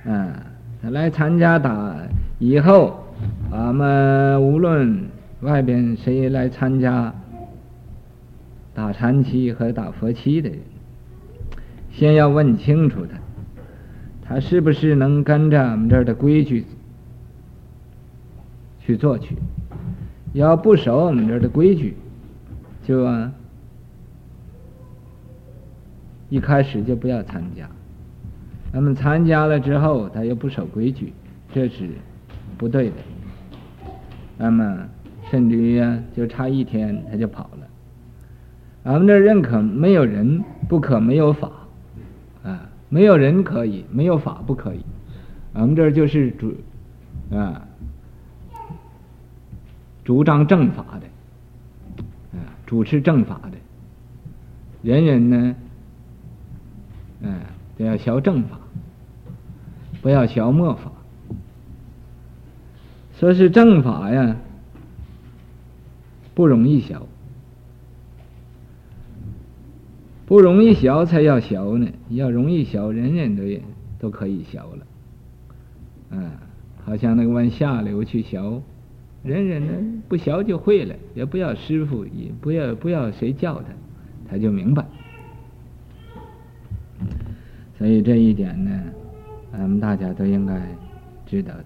[0.05, 0.45] 啊，
[0.81, 1.95] 来参加打
[2.39, 3.05] 以后，
[3.51, 5.05] 俺们无论
[5.39, 7.13] 外边谁来参加
[8.73, 10.59] 打禅期和打佛期的人，
[11.89, 13.17] 先要问清楚他，
[14.21, 16.65] 他是不是能跟着俺们这儿的规矩
[18.81, 19.37] 去做去？
[20.33, 21.95] 要不守我们这儿的规矩。
[22.83, 23.31] 就啊，
[26.29, 27.69] 一开始就不要参加。
[28.71, 31.11] 那么参加了之后，他又不守规矩，
[31.51, 31.89] 这是
[32.57, 32.95] 不对的。
[34.37, 34.87] 那么
[35.29, 37.67] 甚至于啊，就差一天他就跑了。
[38.83, 41.51] 俺们这认可没有人不可没有法，
[42.43, 44.79] 啊，没有人可以，没有法不可以。
[45.53, 46.55] 俺们这就是主
[47.31, 47.67] 啊，
[50.03, 53.57] 主张正法的，啊，主持正法的，
[54.81, 55.55] 人人呢，
[57.21, 57.39] 嗯，
[57.77, 58.59] 都要学正法，
[60.01, 60.91] 不要学末法。
[63.19, 64.37] 说是正法呀，
[66.33, 66.97] 不容易学。
[70.25, 73.61] 不容易学才要学呢，要容易学，人人都也
[73.97, 74.77] 都可以学了。
[76.11, 76.31] 嗯，
[76.85, 78.39] 好像那个往下流去学，
[79.23, 83.73] 人人呢不学就会了，也不要师傅，也不要不要谁教他，
[84.29, 84.85] 他就明白。
[87.79, 88.71] 所以这一点呢，
[89.51, 90.61] 咱们大家都应该
[91.25, 91.65] 知道的。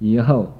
[0.00, 0.52] 以后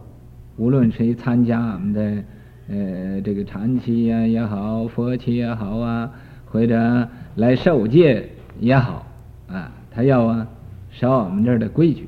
[0.56, 2.22] 无论谁参加我们的
[2.68, 6.08] 呃这个禅期呀也好，佛期也好啊，
[6.46, 7.08] 或者。
[7.36, 8.28] 来受戒
[8.60, 9.06] 也好，
[9.48, 10.46] 啊，他要啊
[10.90, 12.06] 守我们这儿的规矩，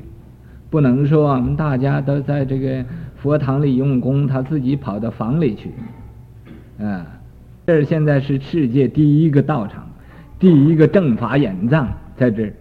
[0.69, 2.85] 不能说我们大家都在这个
[3.17, 5.71] 佛堂里用功，他自己跑到房里去，
[6.79, 7.07] 啊，
[7.67, 9.89] 这儿现在是世界第一个道场，
[10.39, 12.53] 第一个正法演藏在这儿，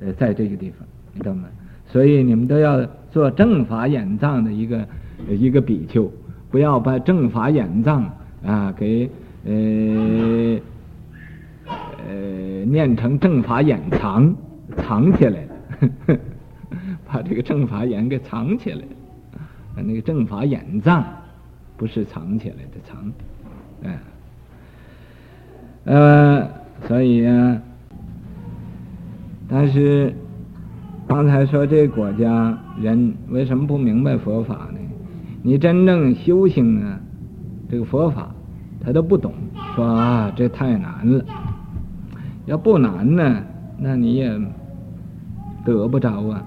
[0.00, 1.48] 呃，在这个地方，你知道吗？
[1.86, 4.86] 所以你们都要做正法演藏的一个
[5.28, 6.10] 一个比丘，
[6.50, 8.10] 不要把正法演藏
[8.44, 9.10] 啊给
[9.44, 10.60] 呃。
[12.06, 12.12] 呃，
[12.66, 14.34] 念成正法眼藏，
[14.76, 16.18] 藏起来了，
[17.08, 19.82] 把这个正法眼给藏起来了。
[19.82, 21.02] 那个正法眼藏
[21.78, 23.10] 不是藏起来的藏，
[23.84, 23.98] 哎，
[25.84, 26.46] 呃，
[26.86, 27.62] 所以啊，
[29.48, 30.14] 但是
[31.06, 34.78] 刚才说这国家人为什么不明白佛法呢？
[35.42, 36.98] 你真正修行啊，
[37.68, 38.34] 这个佛法
[38.80, 39.34] 他都不懂，
[39.74, 41.24] 说啊，这太难了。
[42.46, 43.42] 要不难呢，
[43.78, 44.40] 那你也
[45.64, 46.42] 得不着啊。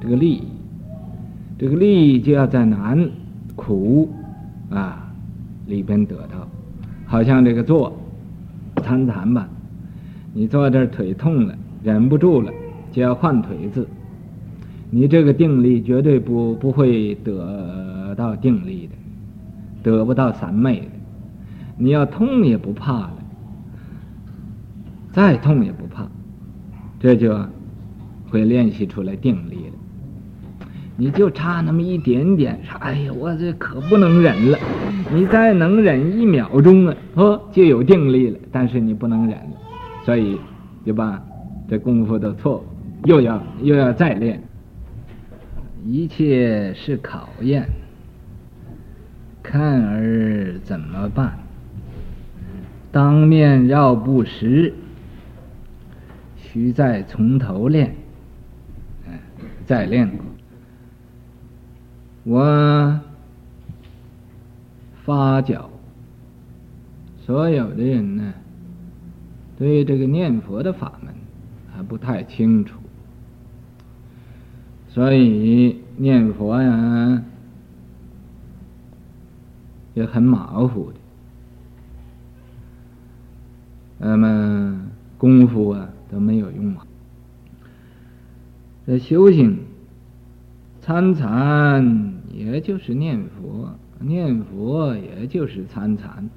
[0.00, 0.42] 这个利益，
[1.58, 3.08] 这个利益就要在难
[3.56, 4.08] 苦
[4.70, 5.12] 啊
[5.66, 6.46] 里边得到。
[7.06, 7.92] 好像这个坐
[8.82, 9.48] 参禅吧，
[10.32, 12.50] 你坐这儿腿痛了，忍不住了，
[12.90, 13.86] 就要换腿子。
[14.90, 18.94] 你这个定力绝对不不会得到定力的，
[19.82, 20.86] 得不到三昧的。
[21.76, 23.14] 你要痛也不怕了。
[25.12, 26.08] 再痛也不怕，
[26.98, 27.38] 这就
[28.30, 30.58] 会练习出来定力了。
[30.96, 34.58] 你就差那么一点点，说：“哎呀，我这可不能忍了。”
[35.14, 38.38] 你再能忍一秒钟啊，哦，就有定力了。
[38.50, 39.56] 但是你不能忍了，
[40.04, 40.38] 所以
[40.84, 41.22] 就把
[41.68, 42.64] 这功夫的错，
[43.04, 44.42] 又要又要再练。
[45.84, 47.68] 一切是考验，
[49.42, 51.38] 看儿怎么办？
[52.90, 54.72] 当面绕不实。
[56.36, 57.96] 需再从头练，
[59.08, 59.18] 嗯，
[59.66, 60.24] 再练过。
[62.22, 63.00] 我
[65.04, 65.68] 发觉，
[67.18, 68.32] 所有的人呢，
[69.58, 71.12] 对这个念佛的法门
[71.74, 72.78] 还不太清楚，
[74.88, 77.22] 所以念佛呀
[79.94, 80.96] 也很马虎的。
[83.98, 84.86] 那么
[85.18, 85.90] 功夫啊。
[86.10, 86.86] 都没有用啊！
[88.86, 89.58] 这修行
[90.80, 96.30] 参禅，也就是念佛；念佛，也就是参禅。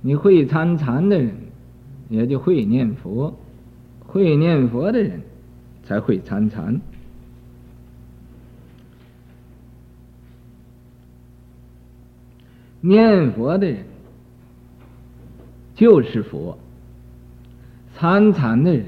[0.00, 1.34] 你会参禅的人，
[2.08, 3.34] 也就会念佛；
[4.00, 5.20] 会念佛的人，
[5.84, 6.80] 才会参禅。
[12.80, 13.84] 念佛的人
[15.74, 16.58] 就是佛。
[17.94, 18.84] 参禅的人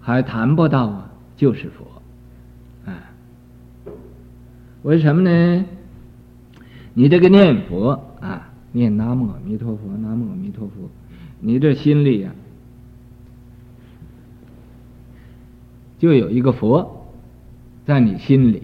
[0.00, 1.84] 还谈不到啊，就是佛，
[2.90, 3.10] 啊，
[4.82, 5.64] 为什么呢？
[6.94, 10.88] 你这个念佛啊，念南无阿弥陀佛，南无阿弥陀佛，
[11.40, 12.32] 你这心里呀，
[15.98, 17.06] 就有一个佛
[17.84, 18.62] 在你心里，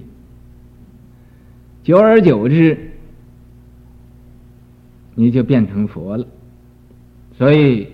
[1.83, 2.91] 久而久之。
[5.17, 6.27] 你就变成佛了，
[7.39, 7.87] 所以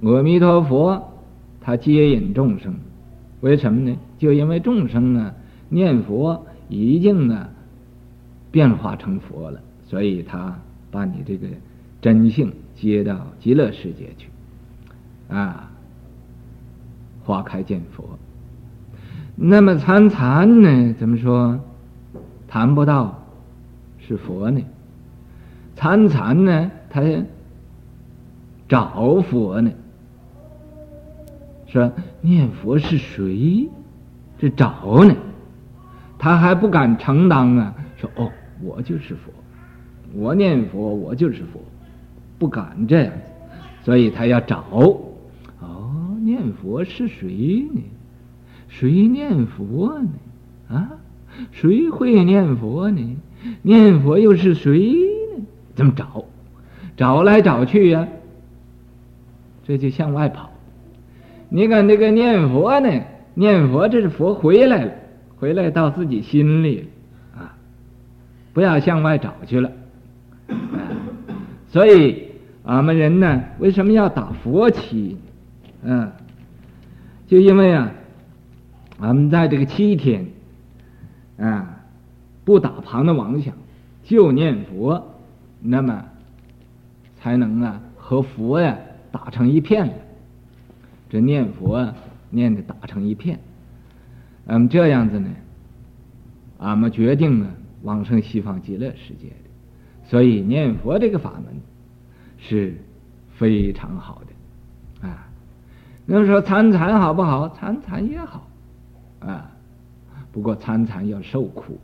[0.00, 1.12] 阿弥陀佛
[1.60, 2.72] 他接引众生，
[3.40, 3.96] 为什么呢？
[4.16, 5.34] 就因为众生啊
[5.68, 7.50] 念佛已经啊
[8.52, 10.56] 变化成佛了，所以他
[10.90, 11.48] 把你这个
[12.00, 14.28] 真性接到极乐世界去，
[15.28, 15.70] 啊，
[17.24, 18.04] 花开见佛。
[19.34, 20.94] 那么参禅呢？
[20.98, 21.58] 怎么说？
[22.46, 23.26] 谈不到
[23.98, 24.60] 是佛呢？
[25.74, 26.70] 参禅呢？
[26.90, 27.02] 他
[28.68, 29.70] 找佛呢？
[31.66, 33.68] 说念佛是谁？
[34.38, 35.14] 这找呢？
[36.18, 37.74] 他还不敢承当啊！
[37.96, 38.30] 说哦，
[38.60, 39.32] 我就是佛，
[40.14, 41.60] 我念佛，我就是佛，
[42.38, 43.20] 不敢这样子，
[43.84, 44.64] 所以他要找。
[45.60, 47.80] 哦，念佛是谁呢？
[48.68, 50.08] 谁念佛呢？
[50.68, 50.90] 啊，
[51.52, 53.16] 谁会念佛呢？
[53.62, 54.94] 念佛又是谁
[55.36, 55.44] 呢？
[55.74, 56.24] 怎么找？
[56.96, 58.08] 找来找去呀、
[59.64, 60.50] 这就向外跑。
[61.48, 63.02] 你看那个念佛呢？
[63.34, 64.92] 念佛这是佛回来了。
[65.40, 66.86] 回来到自己心里了，
[67.40, 67.54] 啊，
[68.52, 69.70] 不要向外找去了，
[71.68, 72.28] 所以
[72.64, 75.16] 俺们人呢，为什么要打佛七？
[75.82, 76.10] 嗯，
[77.26, 77.92] 就因为啊，
[78.98, 80.26] 俺们在这个七天，
[81.38, 81.84] 啊，
[82.44, 83.54] 不打旁的妄想，
[84.02, 85.14] 就念佛，
[85.60, 86.04] 那么
[87.20, 88.76] 才能啊和佛呀
[89.12, 89.90] 打成一片。
[91.10, 91.94] 这念佛，
[92.30, 93.38] 念的打成一片。
[94.46, 95.28] 嗯这样子呢，
[96.58, 97.50] 俺们决定呢
[97.82, 99.32] 往生西方极乐世界，
[100.08, 101.60] 所以念佛这个法门
[102.38, 102.74] 是
[103.36, 104.20] 非常好
[105.00, 105.28] 的啊。
[106.06, 107.48] 那么说参禅好不好？
[107.50, 108.48] 参禅也好
[109.20, 109.52] 啊，
[110.32, 111.78] 不过参禅要受苦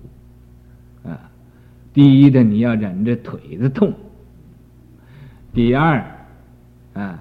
[1.04, 1.30] 啊。
[1.92, 3.92] 第一的你要忍着腿子痛，
[5.52, 6.26] 第二
[6.94, 7.20] 啊，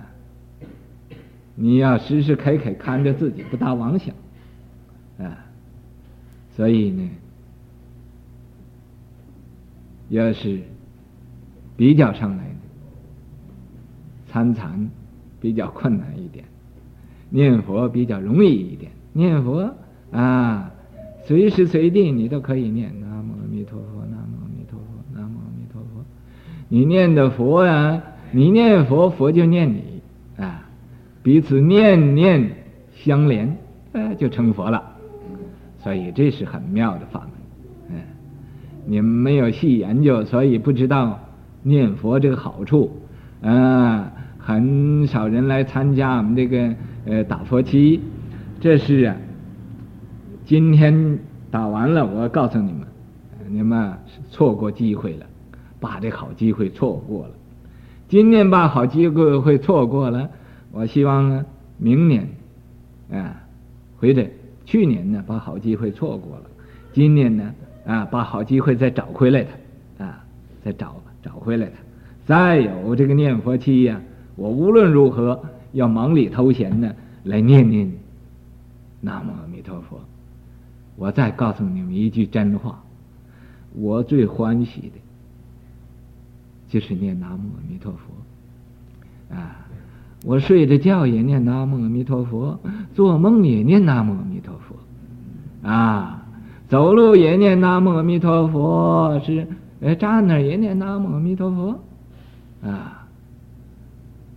[1.55, 4.15] 你要时时刻刻看着自己不打妄想。
[5.19, 5.45] 啊，
[6.55, 7.09] 所以呢，
[10.09, 10.61] 要是
[11.75, 12.55] 比较上来的，
[14.27, 14.89] 参禅
[15.39, 16.45] 比较困难一点，
[17.29, 18.91] 念佛比较容易一点。
[19.11, 19.73] 念佛
[20.11, 20.71] 啊，
[21.25, 26.03] 随时随地你都可以念南无阿弥陀佛，南无阿弥陀佛，南无阿弥陀佛。
[26.69, 28.01] 你念的佛、啊，
[28.31, 30.01] 你念佛，佛就念你
[30.37, 30.67] 啊，
[31.21, 32.49] 彼此念念
[32.93, 33.57] 相连，
[33.91, 34.91] 哎，就成佛了。
[35.79, 37.31] 所以这是很妙的法门，
[37.89, 38.01] 嗯，
[38.85, 41.19] 你们没有细研究，所以不知道
[41.63, 42.91] 念佛这个好处，
[43.41, 47.99] 啊，很少人来参加我们这个呃打佛七，
[48.59, 49.15] 这是啊，
[50.45, 52.85] 今天打完了，我告诉你们，
[53.47, 53.93] 你们
[54.29, 55.25] 错过机会了，
[55.79, 57.31] 把这好机会错过了，
[58.07, 60.29] 今年把好机会会错过了，
[60.71, 61.45] 我希望呢，
[61.77, 62.27] 明年，
[63.11, 63.41] 啊，
[63.97, 64.27] 回来。
[64.65, 66.45] 去年呢，把好机会错过了；
[66.93, 67.53] 今年呢，
[67.85, 70.23] 啊，把好机会再找回来的，啊，
[70.63, 71.73] 再找找回来它。
[72.25, 73.99] 再有这个念佛期呀，
[74.35, 76.93] 我无论如何要忙里偷闲呢，
[77.23, 77.91] 来念念
[79.01, 79.99] 南无阿弥陀佛。
[80.95, 82.83] 我再告诉你们一句真话，
[83.73, 84.99] 我最欢喜的，
[86.69, 89.59] 就是念南无阿弥陀佛，啊。
[90.25, 92.57] 我睡着觉也念南无阿弥陀佛，
[92.93, 96.25] 做梦也念南无阿弥陀佛，啊，
[96.69, 99.45] 走路也念南无阿弥陀佛，是
[99.83, 101.79] 呃站那也念南无阿弥陀佛，
[102.63, 103.07] 啊，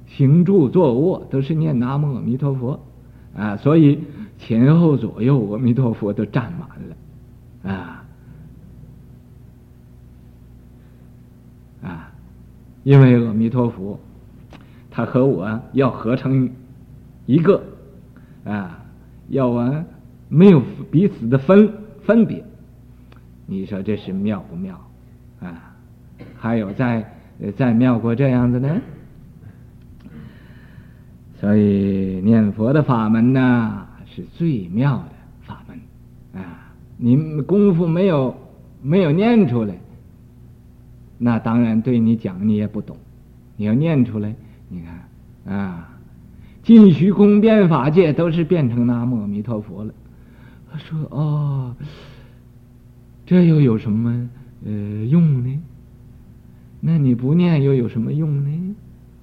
[0.06, 2.80] 行住坐卧都是念南无阿弥陀佛，
[3.34, 4.00] 啊，所以
[4.38, 8.04] 前后左右阿弥陀佛都占满了，啊，
[11.82, 12.12] 啊，
[12.82, 13.98] 因为阿弥陀佛。
[14.90, 16.50] 他和我要合成
[17.26, 17.62] 一个。
[18.44, 18.84] 啊，
[19.28, 19.84] 要完
[20.28, 21.72] 没有彼此的分
[22.04, 22.44] 分别，
[23.44, 24.80] 你说这是妙不妙？
[26.38, 27.12] 还有在
[27.56, 28.80] 在妙过这样子呢？
[31.38, 35.12] 所以念佛的法门呢，是最妙的
[35.42, 36.72] 法门啊！
[36.96, 38.34] 你功夫没有
[38.80, 39.74] 没有念出来，
[41.18, 42.96] 那当然对你讲你也不懂，
[43.56, 44.34] 你要念出来。
[44.70, 45.90] 你看啊，
[46.62, 49.92] 尽虚空变法界都是变成那阿弥陀佛了。
[50.72, 51.76] 他说：“哦，
[53.26, 54.28] 这又有什么
[54.64, 55.62] 呃用呢？
[56.88, 58.76] 那你不念又有什么用呢？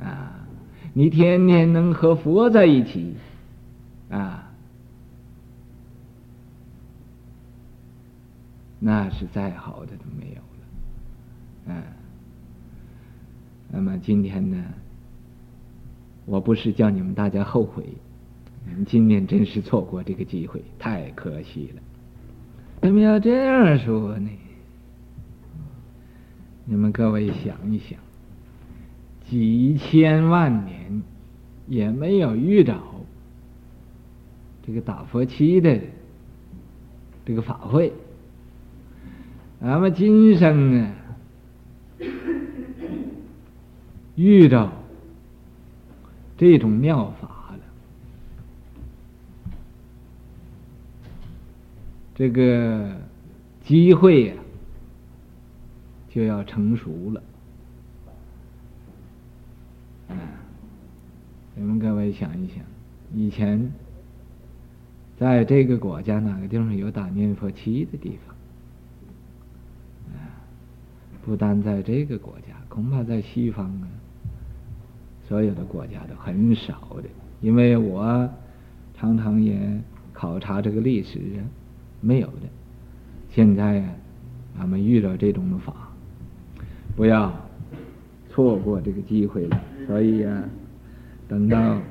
[0.03, 0.45] 啊，
[0.91, 3.15] 你天天能和佛在一起
[4.09, 4.51] 啊，
[8.81, 10.41] 那是再好的都没有
[11.71, 11.73] 了。
[11.73, 11.83] 啊，
[13.71, 14.61] 那么今天呢？”
[16.25, 17.85] 我不是叫你们大家后悔，
[18.65, 21.81] 你们今年真是错过这个机会，太可惜了。
[22.81, 24.29] 怎么要这样说呢？
[26.65, 27.99] 你们各位想一想，
[29.29, 31.03] 几千万年
[31.67, 32.79] 也没有遇着
[34.65, 35.79] 这个打佛七的
[37.25, 37.91] 这个法会，
[39.59, 40.95] 咱们今生啊
[44.15, 44.71] 遇到
[46.37, 47.59] 这种妙法了，
[52.15, 52.95] 这个
[53.65, 54.33] 机会呀、
[56.13, 57.23] 就要成熟了，
[60.09, 60.17] 嗯，
[61.55, 62.57] 你们各位想一想，
[63.15, 63.71] 以前
[65.17, 68.35] 在这个国家哪个地方有打念佛七的地方？
[71.25, 73.87] 不单在这个国家，恐怕在西方啊，
[75.27, 77.09] 所有的国家都很少的。
[77.41, 78.29] 因为我
[78.95, 79.81] 常常也
[80.13, 81.41] 考察这个历史啊，
[82.01, 82.47] 没有的。
[83.31, 83.95] 现在啊，
[84.59, 85.82] 俺们遇到这种的法。
[86.95, 87.33] 不要
[88.29, 89.61] 错过这个机会了。
[89.87, 90.43] 所以呀、啊，
[91.27, 91.81] 等到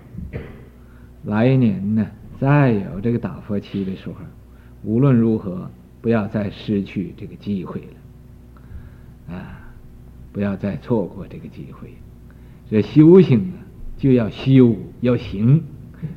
[1.24, 2.06] 来年呢，
[2.38, 4.14] 再有这个打佛七的时候，
[4.82, 9.34] 无论如何，不要再失去这个机会了。
[9.34, 9.72] 啊，
[10.32, 11.94] 不要再错过这个机会。
[12.70, 13.60] 这修行啊，
[13.98, 15.64] 就要修要行。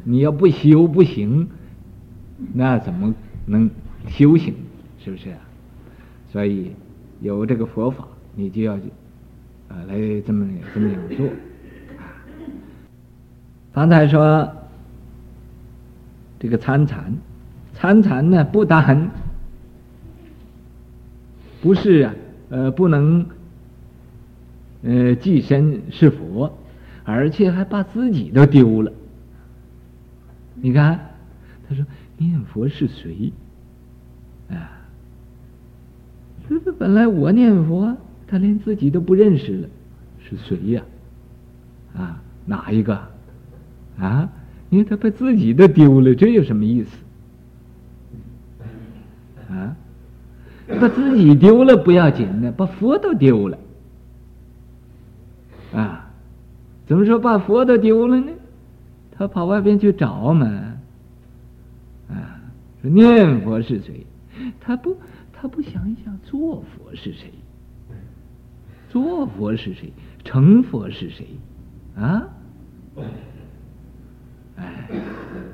[0.04, 1.48] 你要不修不行，
[2.54, 3.14] 那怎么
[3.46, 3.70] 能
[4.08, 4.56] 修行？
[4.98, 5.38] 是不是啊？
[6.32, 6.72] 所以
[7.22, 8.08] 有这个佛法。
[8.38, 8.74] 你就要，
[9.70, 9.96] 啊，来
[10.28, 11.26] 这么这么样做。
[13.74, 14.54] 刚才说
[16.38, 17.14] 这个参禅，
[17.74, 19.10] 参禅呢，不但
[21.62, 22.14] 不是啊，
[22.50, 23.26] 呃，不能
[24.84, 26.58] 呃寄身是佛，
[27.06, 28.92] 而且还把自己都丢了。
[30.56, 31.12] 你看，
[31.70, 31.86] 他说
[32.18, 33.32] 念佛是谁？
[34.50, 34.88] 啊，
[36.50, 37.96] 这本来我念佛。
[38.28, 39.70] 他连自己都不认识了，
[40.20, 40.84] 是谁呀？
[41.96, 43.00] 啊，哪一个？
[44.00, 44.30] 啊，
[44.70, 46.98] 因为他把自己都丢了，这有什么意思？
[49.50, 49.76] 啊，
[50.80, 53.58] 把自己丢了不要紧呢，把佛都丢了。
[55.74, 56.10] 啊，
[56.88, 58.32] 怎么说把佛都丢了呢？
[59.12, 60.46] 他跑外边去找嘛。
[62.10, 62.42] 啊，
[62.82, 64.06] 说念佛是谁？
[64.60, 64.98] 他不，
[65.32, 67.32] 他不想一想做佛是谁？
[68.96, 69.92] 做佛是谁？
[70.24, 71.28] 成佛是谁？
[71.98, 72.30] 啊？
[74.56, 74.90] 哎，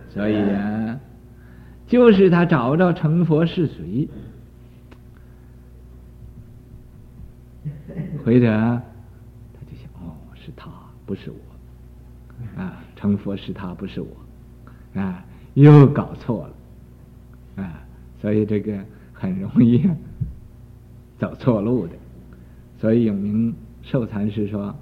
[0.09, 0.99] 所以啊，
[1.87, 4.07] 就是他找着成佛是谁，
[8.23, 8.83] 回头他
[9.65, 10.69] 就想：哦，是他，
[11.07, 12.61] 不是我。
[12.61, 14.07] 啊，成佛是他，不是我。
[15.01, 15.25] 啊，
[15.55, 16.47] 又搞错
[17.55, 17.63] 了。
[17.63, 17.81] 啊，
[18.21, 18.77] 所以这个
[19.13, 19.89] 很容易
[21.17, 21.93] 走错路的。
[22.81, 23.53] 所以有名
[23.83, 24.75] 寿禅师说：“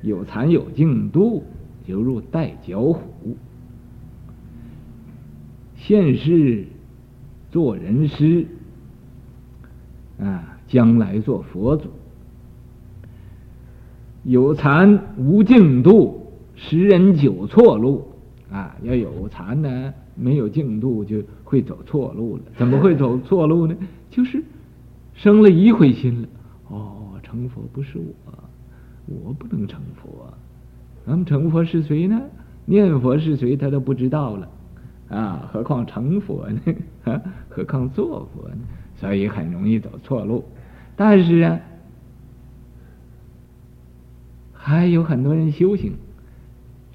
[0.00, 1.42] 有禅有净度，
[1.86, 3.36] 犹如带脚虎。
[5.74, 6.64] 现世
[7.50, 8.46] 做人师，
[10.20, 11.90] 啊，将来做佛祖。
[14.22, 18.06] 有禅无净度，十人九错路。
[18.52, 22.42] 啊，要有禅呢，没有净度，就会走错路了。
[22.56, 23.74] 怎么会走错路呢？
[24.10, 24.44] 就是
[25.14, 26.28] 生了一回心了。”
[27.46, 28.14] 成佛不是我，
[29.06, 30.32] 我不能成佛。
[31.04, 32.18] 那么成佛是谁呢？
[32.64, 33.54] 念佛是谁？
[33.56, 34.48] 他都不知道了
[35.10, 35.50] 啊！
[35.52, 36.60] 何况成佛呢？
[37.50, 38.56] 何况做佛呢？
[38.96, 40.42] 所以很容易走错路。
[40.96, 41.60] 但是啊，
[44.54, 45.92] 还有很多人修行，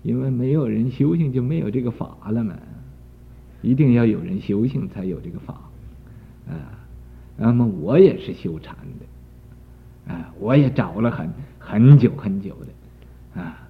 [0.01, 2.55] 因为没有人修行就没有这个法了嘛。
[3.61, 5.53] 一定要有人修行才有这个法
[6.49, 6.81] 啊。
[7.37, 9.05] 那么我也是修禅的。
[10.07, 11.29] 啊，我也找了很
[11.59, 13.67] 很久很久的，啊，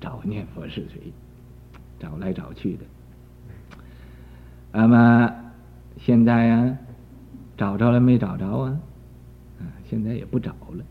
[0.00, 1.12] 找念佛是谁，
[1.98, 2.84] 找来找去的。
[4.72, 5.34] 那么
[5.98, 6.78] 现在、啊，
[7.56, 8.80] 找着了没找着啊？
[9.60, 10.84] 啊，现在也不找了。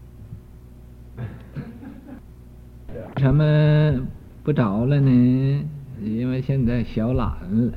[3.17, 4.07] 什么
[4.43, 5.65] 不找了呢？
[6.01, 7.27] 因为现在小懒
[7.67, 7.73] 了，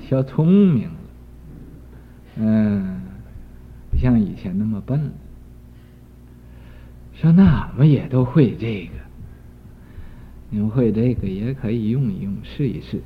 [0.00, 0.96] 小聪明了，
[2.36, 3.02] 嗯，
[3.90, 5.10] 不像以前那么笨了。
[7.14, 8.92] 说那俺们也都会这个，
[10.50, 13.00] 你们会这个也可以用一用，试一试，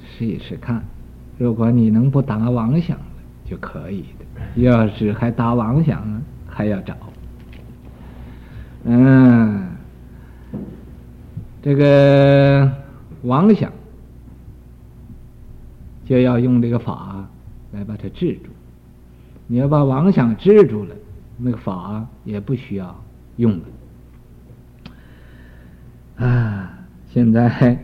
[0.00, 0.84] 试一试看。
[1.38, 2.98] 如果你能不打妄想，
[3.44, 6.94] 就可以的；要是还打妄想呢，还要找。
[8.84, 9.68] 嗯，
[11.62, 12.70] 这个
[13.22, 13.72] 妄想
[16.04, 17.28] 就要用这个法
[17.72, 18.50] 来把它制住。
[19.46, 20.94] 你要把妄想制住了，
[21.38, 23.04] 那个法也不需要
[23.36, 23.60] 用了。
[26.26, 26.78] 啊，
[27.08, 27.78] 现在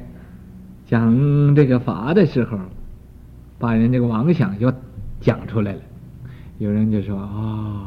[0.87, 2.59] 讲这个法的时候，
[3.59, 4.73] 把人这个妄想就
[5.21, 5.81] 讲出来了。
[6.59, 7.87] 有人就说啊、哦，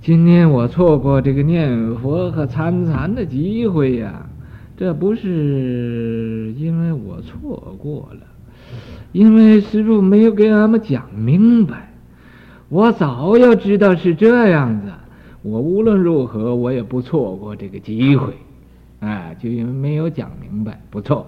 [0.00, 4.26] 今天我错过这个念佛和参禅的机会呀，
[4.76, 8.20] 这不是因为我错过了，
[9.12, 11.92] 因为师父没有给俺们讲明白。
[12.68, 14.88] 我早要知道是这样子，
[15.42, 18.34] 我无论如何我也不错过这个机会。
[19.00, 21.24] 啊，就因为没有讲明白，不错。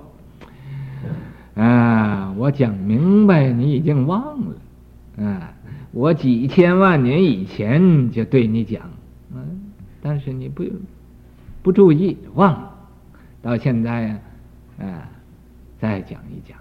[1.55, 5.25] 啊，我讲明白，你已经忘了。
[5.25, 5.55] 啊，
[5.93, 8.83] 我几千万年以前就对你讲，
[9.33, 9.71] 嗯，
[10.03, 10.65] 但是你不
[11.63, 12.75] 不注意，忘了。
[13.41, 14.19] 到现在呀，
[14.81, 15.09] 啊，
[15.79, 16.59] 再讲一讲。